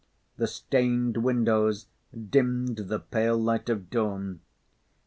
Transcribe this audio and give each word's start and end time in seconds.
The 0.37 0.47
stained 0.47 1.17
windows 1.17 1.85
dimmed 2.11 2.87
the 2.87 2.97
pale 2.97 3.37
light 3.37 3.69
of 3.69 3.91
dawn. 3.91 4.39